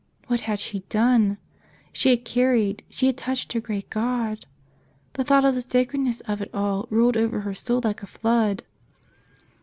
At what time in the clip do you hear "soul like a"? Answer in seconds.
7.53-8.07